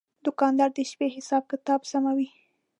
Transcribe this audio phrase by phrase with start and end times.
[0.25, 2.27] دوکاندار د شپې حساب کتاب سموي.